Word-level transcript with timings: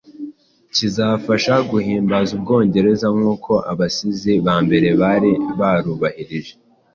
kizafasha 0.73 1.53
guhimbaza 1.69 2.31
Ubwongereza 2.37 3.07
nk'uko 3.15 3.51
abasizi 3.71 4.33
ba 4.45 4.55
mbere 4.65 4.87
bari 5.01 5.31
barubahirije 5.59 6.53